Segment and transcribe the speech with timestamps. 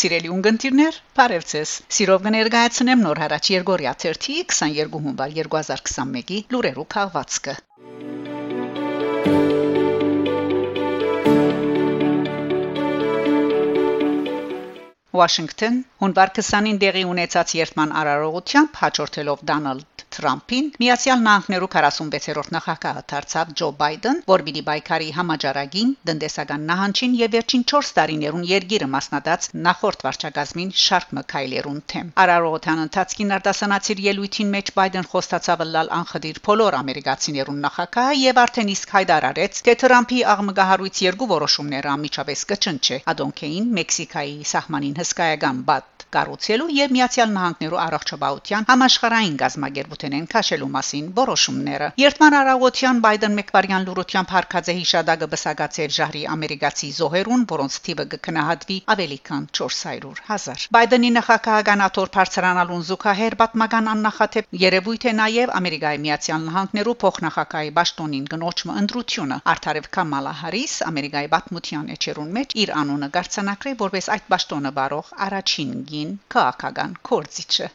[0.00, 7.56] Սիրելի ունգընտիրներ, բարևձեզ։ Սիրով կներկայացնեմ նոր հարաճ Երգորիա 30 22 հունվար 2021-ի լուրերու քաղվածքը։
[15.18, 23.50] Washington հունվար 20-ին դեղի ունեցած երթման արարողությամբ հաջորդելով Դոնալդ Թրամփին Միացյալ Նահանգներու 46-րդ նախագահը դարձավ
[23.60, 30.04] Ջո Բայդեն, որ պիտի բայկարի համաճարակին դնդեսական նահանջին եւ վերջին 4 տարիներուն երգիրը մասնադած նախորդ
[30.06, 37.62] վարչագազմին շարք մկայլերուն թեմ։ Արարողության ընթացքին արտասանացիր ելույթին մեջ Բայդեն խոստացավ լալ անխդիր բոլոր ամերիկացիներուն
[37.66, 44.99] նախագահը եւ արդեն իսկ հայտարարեց, թե Թրամփի աղմգահարույց երկու որոշումները ամիջապես կչնչե Ադոնքեին Մեքսիկայի սահմանին
[45.00, 45.99] Hiskaya Gambat.
[46.14, 54.34] Կառուցելու եւ Միացյալ Նահանգներու առողջապահության համաշխարհային գազագերբութենեն քաշելու մասին որոշումները։ Երթման արարողության Բայդեն մեկվարյան լուրությամբ
[54.36, 61.84] հարկած է հիշադակը բսակացել ժահրի ամերիկացի զոհերուն, որոնց թիվը կքնահատվի ավելի քան 400.000։ Բայդենի նախագահական
[61.90, 69.38] աթոր բարձրանալուն զուգահեռ պատմական աննախադեպ երևույթ է նաեւ Ամերիկայի Միացյալ Նահանգներու փոխնախագահի Պաշտոնին գնոճը ընտրությունը։
[69.54, 75.72] Արդարև Կամալա Հարիս Ամերիկայի պատմության էջերուն մեջ իր անունը գարցանակրի որպես այդ պաշտոնը բարող առաջին
[76.00, 77.66] գին քաղաքական կորցիչը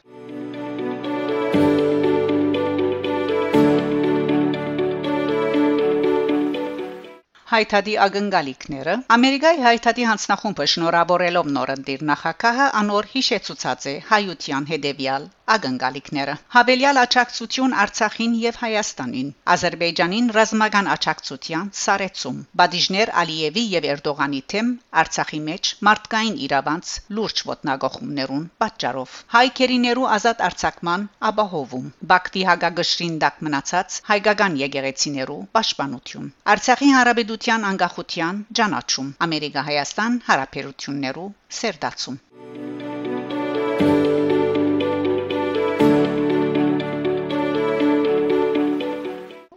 [7.52, 17.00] հայտարարի ագնգալիքները ամերիկայի հայտարարի հանձնախումբը շնորհավորելով նորընտիր նախագահը անոր հիշեցուցած է հայության հետևյալ ագնգալիքները հավելյալ
[17.02, 25.72] աճակցություն Արցախին եւ Հայաստանին Ադրբեջանին ռազմական աճակցության սարեցում Բադիժներ Ալիևի եւ Էրդողանի թեմ Արցախի մեջ
[25.90, 35.40] մարդկային իրավանց լուրջ ոտնագողումներուն պատճառով հայկերիներու ազատ արձակման ապահովում Բաքվի հագագշրին դակ մնացած հայկական եկեղեցիներու
[35.60, 41.30] պաշտպանություն Արցախի հարաբերության անկախության ճանաչում Ամերիկա-Հայաստան հարաբերություններու
[41.62, 42.24] սերդացում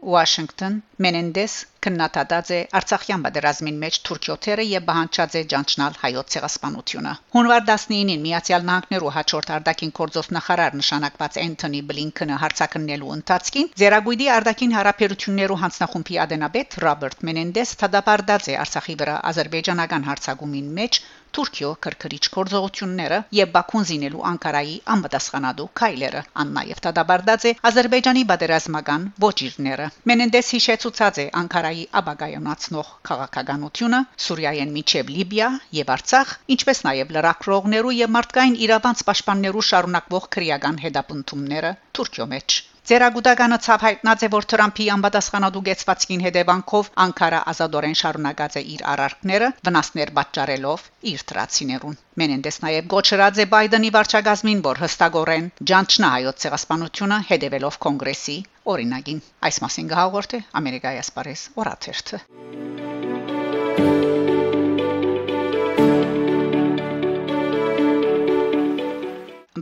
[0.08, 1.54] Վաշինգտոն Մենենդես
[1.84, 8.66] քննադատած է Արցախյան պատերազմին մեջ Թուրքիոթերը եւ բանջած է ճանչնալ հայոց ցեղասպանությունը։ Հունվար 19-ին Միացյալ
[8.68, 16.78] Նահանգներու հաջորդ արդակին կորձով նախարար նշանակված Էնթոնի Բլինքենը հարցակնելու ընթացքին Ձերագույդի արդակին հարաբերություններու հանձնախումբի ադենաբեդ
[16.88, 21.02] Ռոբերտ Մենենդես թադապարտած է Արցախի վրա ազերբայջանական հարցակումին մեջ
[21.36, 29.88] Թուրքիո քրքրիչ գործողությունները եւ Բաքուն զինելու Անկարայի անմտասխանատու քայլերը աննաև դադարդած է Ադրբեջանի բادرազմական ոչիրները։
[30.12, 35.50] Մենենդես հիշեցուցած է Անկարայի աբագայոնացնող քաղաքականությունը Սուրիայեն միջև Լիբիա
[35.80, 43.56] եւ Արցախ, ինչպես նաեւ լրակրողներու եւ մարդկային իրավանց պաշտպաններու շարունակվող քրեական հետապնդումները Թուրքիո մեջ։ Ձերագուտականը
[43.64, 50.12] ցավ հայտնած է, որ Թրամփի անպատասխանատու գեցվածքին հետևանքով Անկարա ազատորեն շարունակած է իր արարքները, վնասներ
[50.18, 57.78] պատճառելով իր տրացիներուն։ Մենենդես նաև գոչրած է Բայդենի վարչագազմին, որ հստակորեն ջանչնա հայոց ցեղասպանությունը հետևելով
[57.84, 58.38] կոնգրեսի
[58.72, 62.24] օրինագին։ Այս մասին գահորտ է Ամերիկայի ասպարեզ օրաթերթը։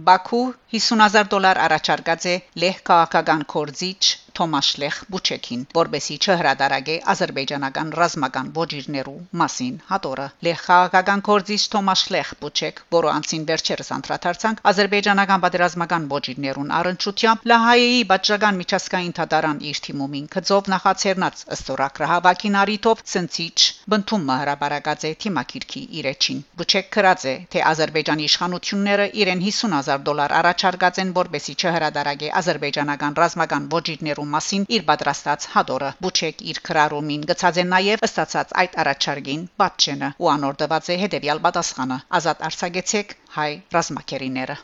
[0.06, 4.03] Բաքու 50000 դոլար առաջարկած է լեհ քաղաքական կորձիչ
[4.39, 12.33] Թոմաշ Լեխ Բուչեկին, որբեսի չհրադարագե ազերբայջանական ռազմական ոչիրներու մասին հատորը։ Լեխ քաղաքական կորձիչ Թոմաշ Լեխ
[12.43, 20.31] Բուչեկ, որը անցին վերջերս անդրադարձանք ազերբայջանական պատերազմական ոչիրներուն առընչությամբ Լահայեի բաժական միջազգային թատարան իր թիմումին
[20.37, 23.59] կծով նախաձեռնած ըստորակրահավաքին արիտով ցնցիչ
[23.92, 31.00] բնդումը հրաբարակած է թիմակիրքի իրեջին։ Բուչեկ քրած է, թե Ադրբեջանի իշխանությունները իրեն 50000 դոլար առաջարկած
[31.02, 37.66] են, որբեսի չհրադարագե ազերբայջանական ռազմական ոչիրներու մասին իր պատրաստած հադորը Բուչեկ իր քրարումին գծած է
[37.74, 44.60] նաև ըստացած այդ առաջարկին պատճենը ու անոր դված է հետեւյալ պատասխանը ազատ արցագեցեք հայ ռազմակերիները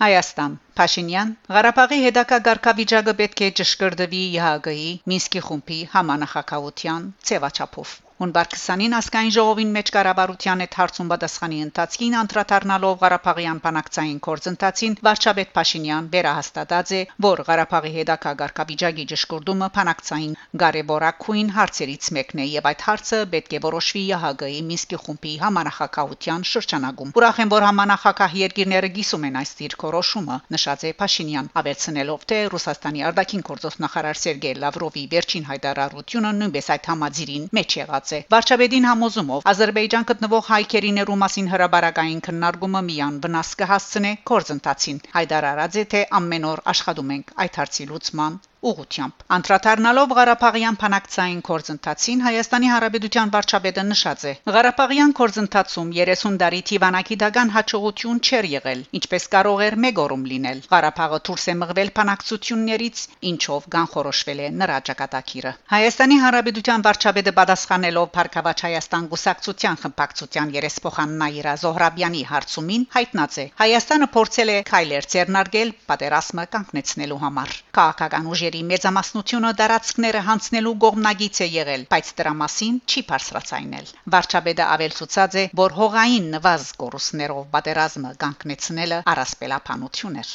[0.00, 0.56] Հայաստան.
[0.78, 1.30] Փաշինյան.
[1.56, 9.72] Ղարաբաղի հետակա ղարքավիճակը պետք է ճշգրտվի ՀԱԳ-ի Մինսկի խումբի համանախակահության ցեվաչափով Հունվար 20-ին ասկային ժողովին
[9.76, 17.42] մեջ կառավարության հետ հարցում պատասխանի ընթացքին անդրադառնալով Ղարաբաղյան բանակցային կորձընթացին Վարչապետ Փաշինյան վերահաստատած է, որ
[17.48, 20.32] Ղարաբաղի հետակա ղարքավիճակի ճշգրտումը բանակցային
[20.62, 27.12] կարևորակույն հարցերից մեկն է եւ այդ հարցը պետք է որոշվի ՀՀԳ-ի Մինսկի խումբի համանախակահության շրջանակում։
[27.20, 33.06] Ուրախ եմ, որ համանախակահ երկիրները գիսում են այս դիրքորոշումը, նշած է Փաշինյան, ավելցնելով թե Ռուսաստանի
[33.12, 38.84] արտաքին գործոստ նախարար Սերգեյ Լավրովի վերջին հայտարարությունը նույնպես այդ համաձիրին մեջ եղած ասված է վարչապետին
[38.86, 45.84] համոզումով Ադրբեջան գտնվող հայքերի ներու մասին հրաբարակային քննարկումը միան վնաս կհասցնե կորձընթացին հայդար արած է
[45.94, 48.38] թե ամեն օր աշխատում ենք այդ հարցի լուծման
[48.70, 54.32] ուղությամբ անդրադառնալով Ղարաբաղյան փանակցային կորձընթացին Հայաստանի Հանրապետության վարչապետը նշած է.
[54.56, 60.62] Ղարաբաղյան կորձընթացում 30 տարի Թիվանակի դագան հաջողություն չեր եղել ինչպես կարող էր մեկ օրում լինել
[60.72, 68.64] Ղարաբաղը դուրս է մղվել փանակցություններից ինչով կանխորոշվել է նրա ճակատագիրը Հայաստանի Հանրապետության վարչապետը պատասխանելով Փարքավաճ
[68.66, 73.46] Հայաստան գուսակցության խմբակցության երեսփոխան Նաիրա Զոհրաբյանի հարցումին հայտնած է.
[73.62, 81.40] Հայաստանը փորձել է քայլեր ցերնարգել պատերազմը կանգնեցնելու համար քաղաքական ուժերի ուժերի մեծամասնությունը դարածքները հանցնելու կողմնագից
[81.44, 88.14] է եղել, բայց դրա մասին չի բարձրացայնել։ Վարչապետը ավելցուցած է, որ հողային նվազ կորուսներով պատերազմը
[88.24, 90.30] կանգնեցնելը առասպելափանություն էր։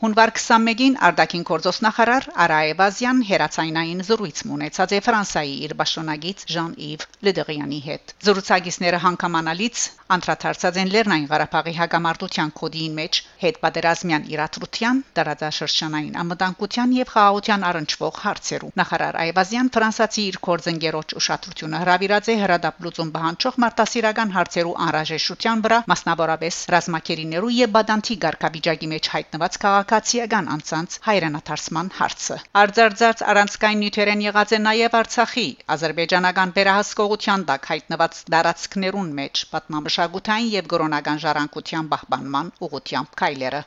[0.00, 8.14] Հունվար 21-ին Արտակին գործոստնախարար Արայևազյան հերացայնային զրույց ունեցած է Ֆրանսայի իր պաշտոնագից Ժան-Իվ Լեդերյանի հետ։
[8.24, 9.82] Զրուցակիցները հանգամանալից
[10.16, 18.18] անդրադարձած են Լեռնային Ղարաբաղի հակամարտության կոդին մեջ հետ պատերազմյան իրադրության, տարածաշրջանային ամտանկության եւ խաղաղության առնչվող
[18.24, 25.78] հարցերու։ Նախարար Այվազյան ֆրանսացի իր կորձընկերոջ ուշադրությունը հրավիրած է հրադապլուծում բանջող մարտահրավերական հարցերու անհրաժեշտության վրա,
[25.92, 34.22] մասնավորապես ռազմակերիներու եւ բադանտի ղարքաբիջակի մեջ հայտնված քաղաք քաղաքացիական անցանց հայրենաթարսման հարցը։ Արձարձած առանցքային նյութերեն
[34.24, 42.52] եղած է նաև Արցախի ազերբայջանական վերահսկողության տակ հայտնված դարածքներուն մեջ պատմամշակութային եւ գրոնական ժառանգության պահպանման
[42.70, 43.62] ուղղությամբ քայլերը։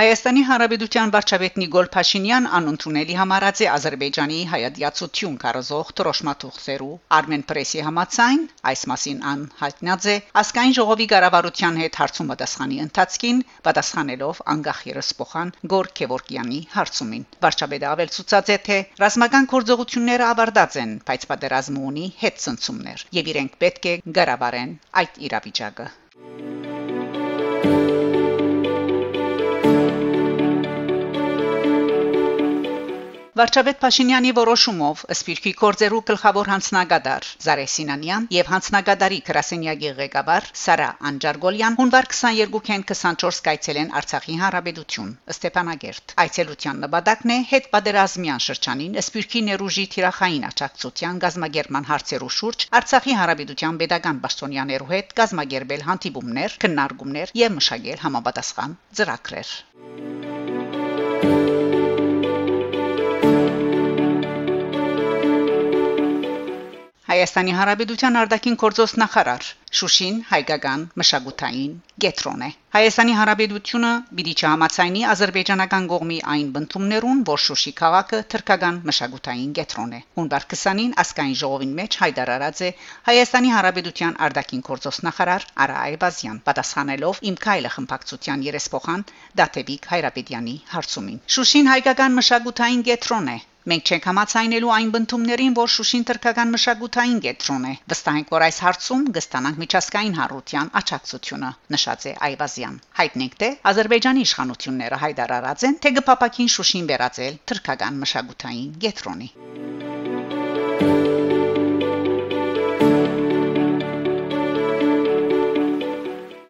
[0.00, 8.46] Հայաստանի Հանրապետության վարչապետ Նիկոլ Փաշինյան անընդունելի համարած է Ադրբեջանի հայատյացություն կարոզող տրոշմաթուղթերու Armen Press-ի համացայն
[8.72, 15.54] այս մասին ան հայտնած է ասկային ժողովի ղարավարության հետ հարցում պատասխանի ընթացքին պատասխանելով անգախ երեսփոխան
[15.76, 22.44] Գոր Քևորկյանի հարցումին վարչապետը ավելցուցած է թե ռազմական գործողությունները ավարտած են բայց պատերազմը ունի հետ
[22.46, 25.92] ցնցումներ եւ իրենք պետք է ղարավարեն այդ իրավիճակը
[33.40, 41.78] Վարչապետ Փաշինյանի որոշումով Սպիրկի կորձերու գլխավոր հանձնագետար Զարե Սինանյան եւ հանձնագետարի Կրասենյակի ղեկավար Սարա Անջարգոլյան
[41.78, 49.42] հունվար 22-ին 24 կայցել են Արցախի Հանրապետություն Ստեփանագերտ այցելության նպատակն է հետ պատերազմյան շրջանին Սպիրկի
[49.48, 57.56] ներուժի թիրախային աջակցության գազագերման հարցերու շուրջ Արցախի Հանրապետության pedagogan պաշտոնյաներու հետ գազագերբել հանդիպումներ, քննարկումներ եւ
[57.56, 59.56] մշակել համապատասխան ծրագրեր
[67.20, 71.72] Հայաստանի Հանրապետության արտաքին գործոս նախարար Շուշին հայկական մշակութային
[72.04, 73.90] գետրոն է Հայաստանի Հանրապետությունը
[74.20, 80.96] պիտի չհամացայնի ազերբայջանական կողմի այն բնդումներուն, որ Շուշի քաղաքը թրկական մշակութային գետրոն է։ Հունվար 20-ին
[81.04, 82.72] ասկային ժողովին մեջ հայտարարած է
[83.10, 89.06] Հայաստանի Հանրապետության արտաքին գործոս նախարար Արա Այվազյան, պատասխանելով իմ քայլը խմբակցության երեսփոխան
[89.42, 93.38] Դաթեվիկ Հայրապետյանի հարցումին։ Շուշին հայկական մշակութային գետրոն է,
[93.70, 98.58] Մենք չենք համացայնելու այն բնդումներին, որ Շուշին թրքական մշակութային կենտրոն է։ Վստահ ենք, որ այս
[98.64, 105.94] հարցում կստանանք միջազգային հարության աճակցությունը, նշած է Այվազյան։ Հայտնենք թե Ադրբեջանի իշխանությունները հայտարարած են, թե
[106.00, 109.89] գփապակին Շուշին վերածել թրքական մշակութային կենտրոնի։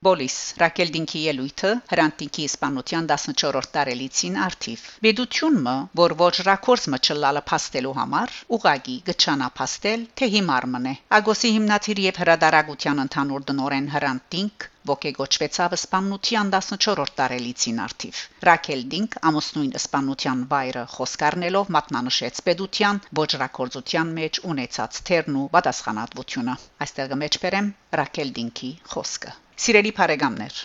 [0.07, 7.93] Բոլիս Ռակել Դինքի ելույթը հրանտինքի իսպանության 14-րդ տարելիցին արդիվ։ Բեդությունը, որ ոչ ռակորսը չլալը փաստելու
[7.99, 15.77] համար, ուղագի գճանա փաստել, թե հիմար մնե։ Ագոսի հիմնադիր եւ հրադարագության ընդհանուր դնորեն հրանտինք ոգեգոճվեցավ
[15.81, 25.05] սպանության 14-րդ տարելիցին արդիվ։ Ռակել Դինք ամուսնույն սպանության վայրը խոսկարնելով մատնանշեց pedutian ոչրակորձության մեջ ունեցած
[25.13, 30.59] թերն ու պատասխանատվությունը։ Այստեղ մեջբերեմ Ռակել Դինքի խոսքը։ Սիրելի բարեկամներ,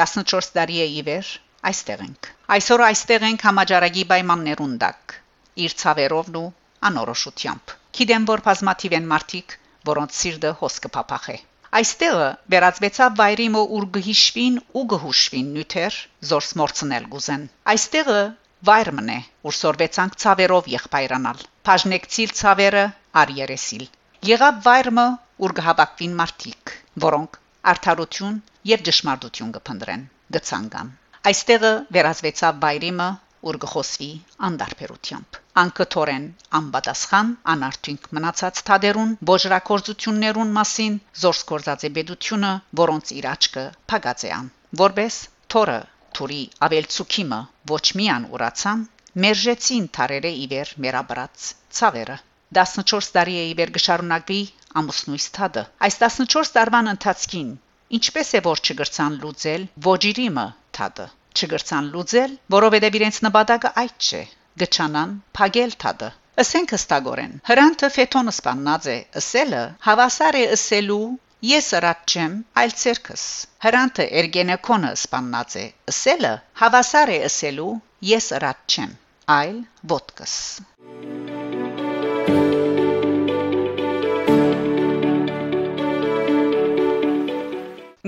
[0.00, 1.30] 14 տարի է իվեր
[1.70, 5.16] այստեղ ենք։ Այսօր այստեղ ենք համաճարակի պայմաններուն տակ,
[5.64, 6.44] իր ցավերովն ու
[6.90, 9.56] անորոշությամբ։ Գիտեմ, որ բազմաթիվ են մարդիկ,
[9.90, 11.36] որոնց սիրտը հոսքը փափախ է։
[11.80, 15.98] Այստեղը վերածվեցավ վայրի մո ուր գհիշվին ու գհուշվին նյութեր
[16.30, 18.22] զորս մորցնել գուզեն։ Այստեղը
[18.70, 19.18] վայր մնե,
[19.50, 22.86] ուր սորվեցանք ցավերով եղբայրանալ։ Բաժնեկցիլ ցավերը
[23.24, 23.84] ար երեսիլ։
[24.32, 25.06] Եղավ վայրը,
[25.44, 26.74] ուր գհաբակվին մարդիկ,
[27.04, 27.38] որոնք
[27.74, 28.40] արդարություն
[28.74, 30.08] եւ ճշմարտություն կփնտրեն.
[30.38, 30.96] Գցանգան
[31.28, 33.06] այստեղը վերածվեցավ բայրիմը
[33.50, 34.06] ուր գխոսվի
[34.48, 36.24] անդարբերությամբ անկթորեն
[36.58, 44.48] անպատասխան անարտունք մնացած թադերուն բոժրակորձություններուն մասին զորս կորզածե բեդությունը որոնց իր աչքը փագած է ան
[44.82, 45.18] որբես
[45.54, 45.78] թորը
[46.18, 47.40] թուրի ավելցուքիմը
[47.74, 48.86] ոչ միան ուրացան
[49.26, 52.18] մերժեցին թարերը իվեր մերաբրած ցավերը
[52.62, 54.40] 14 տարի է իվեր գշարունակվի
[54.80, 57.50] ամուսնույս թադը այս 14 տարվան ընթացքին
[57.98, 60.46] ինչպես է որ չգրցան լուծել ոջիրիմը
[60.78, 61.06] թադը
[61.38, 64.24] չգրցան լուծել որովհետև իրենց նպատակը այդ չէ
[64.64, 71.06] գճանան փագել թադը Ասենք հստակորեն հրանտը ֆետոնը սպաննած է ասելը հավասար է ասելու
[71.46, 73.24] Ես ըրած չեմ, այլ ցերքս։
[73.64, 76.32] Հրանտը Էրգենեկոնը սպաննած է։ Ասելը
[76.62, 77.68] հավասար է ասելու
[78.10, 78.96] ես ըրած չեմ,
[79.38, 79.60] այլ
[79.94, 80.34] ոդկս։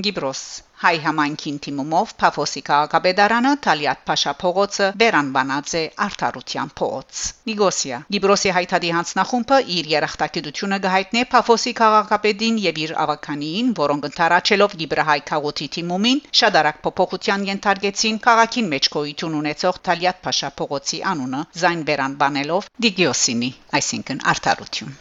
[0.07, 0.43] Գիբրոս
[0.81, 8.93] հայ համայնքին թիմումով Փափոսի քաղաքապետարանը Թալիատ Փաշա փողոցը Բերանբանած է արդարության փողոց Նիգոսիա Գիբրոսի հայտարարի
[8.97, 16.81] հանձնախումբը իր երախտագիտությունը գահիտնե Փափոսի քաղաքապետին եւ իր ավականին որոնք ընթարաչելով Գիբրահայ քաղաքի թիմումին շադարակ
[16.89, 24.99] փոփոխության ենթարկեցին քաղաքին մեջ գոյություն ունեցող Թալիատ Փաշա փողոցի անունը զայն Բերանբանելով Դիգիոսինի այսինքն արդարություն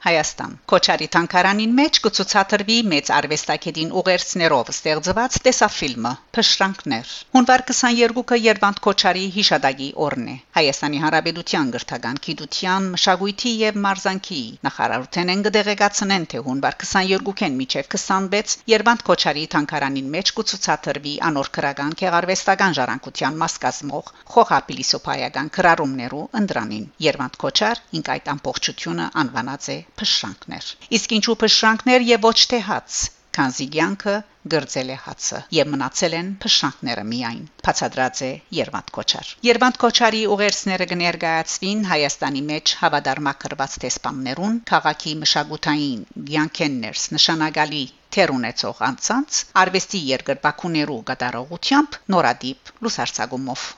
[0.00, 9.22] Հայաստան Քոչարի թանկարանին մեջ կցուցադրվի մեծ արվեստագետին ուղերձներով ստեղծված տեսաֆիլմը Փշրանքներ Հունվար 22-ը Երվանդ Քոչարի
[9.36, 16.78] հիշադակի օրն է Հայաստանի Հանրապետության գրթական գիտության, մշակույթի եւ մարզանքի նախարարութեն են կդեղեկացնեն թե հունվար
[16.84, 25.54] 22-ին միջև 26 Երվանդ Քոչարի թանկարանին մեջ կցուցադրվի անոր քրական քեղարվեստական ժառանգության մաս կազմող խոխապիլիսոփայական
[25.60, 32.38] քրարումներու ընդրանին Երվանդ Քոչար ինք այդ ամբողջությունը անվանած է փշրանքներ։ Իսկ ինչու փշրանքներ եւ ոչ
[32.54, 33.06] թե հաց,
[33.38, 34.12] քանզի ցանկը
[34.52, 40.86] գրծել է հացը եւ մնացել են փշրանքները միայն բացադրած է Երվանդ Քոչար Երվանդ Քոչարի ուղերձները
[40.92, 47.84] կներկայացվին Հայաստանի մեջ հավադարմակրված տեսփաններուն քաղաքի մշակութային ցանկեններս նշանակալի
[48.16, 53.70] թեր ունեցող անցանց արվեստի երկրպագուներու գդարողությամբ նորադիպ լուսարցագումով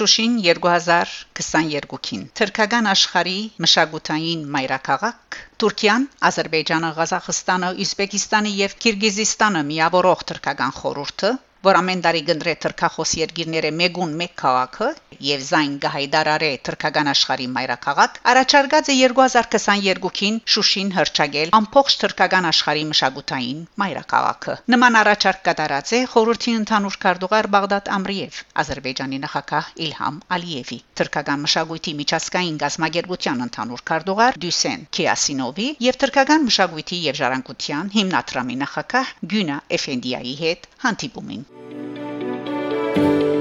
[0.00, 11.32] Շուշին 2022-ին Թուրքական աշխարհի մշակութային մայրաքաղաք Թուրքիան, Ադրբեջանը, Ղազախստանը, Ուզբեկիստանը եւ Կիրգիզստանը միավորող թուրքական խորհուրդը
[11.66, 14.86] որ ամեն տարի գնդրե թրքախոս երկիրները մեգուն մեկ քաղաքը
[15.20, 23.60] եւ զայն գահիդարարե թրքական աշխարհի մայրաքաղաք առաջարկած է 2022-ին Շուշին հրճագել ամբողջ թրքական աշխարհի մշակութային
[23.82, 31.44] մայրաքաղաքը նման առաջարկ կատարած է խորհրդի ընդհանուր քարտուղար Բաղդադ Ամրիև Ադրբեջանի նախագահ Իլհամ Ալիևի թրքական
[31.44, 39.62] մշակույթի միջազգային գազագերբության ընդհանուր քարտուղար Դյուսեն Քիասինովի եւ թրքական մշակույթի եւ ժառանգության հիմնադրամի նախագահ Գյունա
[39.80, 43.39] Էֆենդիայի հետ հանդիպումին Música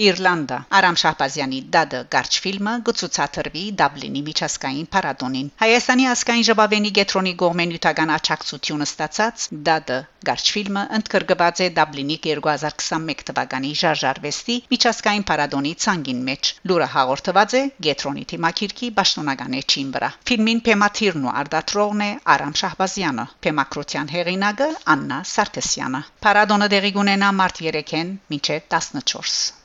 [0.00, 8.12] Իռլանդա Արամ Շահբազյանի Դադը գարչ ֆիլմը գծուցաթրվի Դաբլինի միջազգային փառատոնին Հայաստանի ասկային ժողովենի գետրոնի գողմենյութական
[8.16, 16.52] աչակցությունը ստացած Դադը գարչ ֆիլմը ընդգրկված է Դաբլինի 2021 թվականի Ժարժարվեստի միջազգային փառատոնի ցանգին մեջ
[16.72, 23.26] լուրը հաղորդված է գետրոնի թիմակիրքի պաշտոնական էջին վրա ֆիլմին թեմաթիրն ու արտադրողն է Արամ Շահբազյանը
[23.48, 29.61] թեմակրության հեղինակը Աննա Սարգսյանը Փառատոնը դեղի կունենա մարտ 3-ին մինչև 14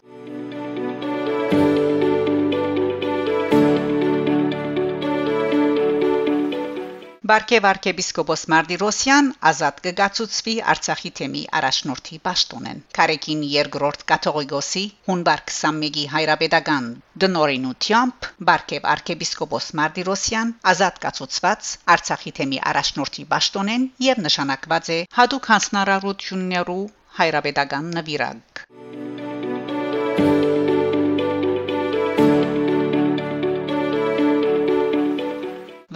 [7.27, 16.87] Բարքև arczepiskopos Mardirosyan ազատ կգացուցվի Արցախի թեմի առաջնորդի պաշտոնեն։ Կարեկին երկրորդ կաթողիկոսի հունվար 21-ի հայրապետական
[17.23, 26.81] դնորինությամբ Բարքև arczepiskopos Mardirosyan ազատ կացուցված Արցախի թեմի առաջնորդի պաշտոնեն եւ նշանակված է հadoop հանձնարարություններու
[27.19, 28.67] հայրապետական նվիրակ։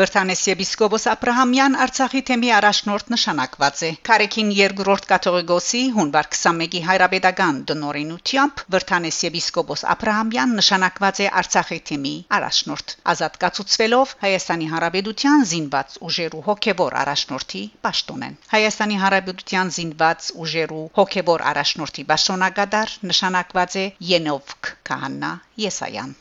[0.00, 6.82] Վրթանես եպիսկոպոս Աբ รา համյան Արցախի թեմի առաջնորդ նշանակված է։ Կարեկին երկրորդ կաթողիկոսի հունվար 21-ի
[6.88, 14.70] հայրապետական դնորինությամբ Վրթանես եպիսկոպոս Աբ รา համյան նշանակված է Արցախի թեմի առաջնորդ։ Ազատ կացուցվելով Հայաստանի
[14.74, 23.90] Հանրապետության զինված ուժերու հոգևոր առաջնորդի պաշտոնեն։ Հայաստանի Հանրապետության զինված ուժերու հոգևոր առաջնորդի պաշտոնակատար նշանակված է
[24.12, 25.36] Ենովք Քահանա
[25.68, 26.16] Եսայան։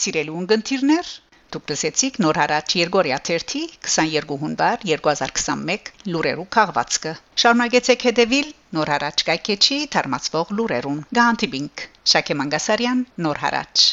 [0.00, 1.08] Սիրելի ունգընտիրներ,
[1.54, 7.14] Դուպլսեցիկ նոր հարաճ Երգորիա 30 22 հունվար 2021 լուրերու քաղվածքը
[7.44, 13.90] Շարունակեցեք հետևել նոր հարաճ կայքեչի թարմացվող լուրերուն Գանտիբինգ Շակե Մանգասարյան նոր հարաճ